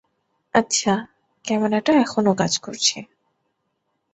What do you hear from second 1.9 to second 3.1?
এখনও কাজ করছে।